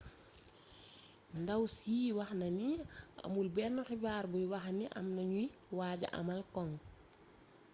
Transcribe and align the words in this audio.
ndaw 1.41 1.63
si 1.75 1.95
waxna 2.17 2.47
ni 2.59 2.69
amul 3.25 3.47
benn 3.55 3.77
xibaar 3.87 4.25
buy 4.31 4.45
waxni 4.53 4.85
amna 4.99 5.21
ñuy 5.31 5.49
waaja 5.77 6.07
amal 6.19 6.41
am 6.43 6.49
cong 6.55 6.73